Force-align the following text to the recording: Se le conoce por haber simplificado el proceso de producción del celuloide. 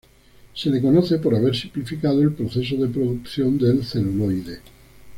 Se 0.55 0.71
le 0.71 0.81
conoce 0.81 1.19
por 1.19 1.35
haber 1.35 1.55
simplificado 1.55 2.23
el 2.23 2.31
proceso 2.33 2.75
de 2.75 2.87
producción 2.87 3.59
del 3.59 3.85
celuloide. 3.85 4.61